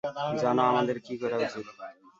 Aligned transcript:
জানো 0.41 0.61
আমাদের 0.71 0.97
কী 1.05 1.13
করা 1.21 1.37
উচিত? 1.39 1.65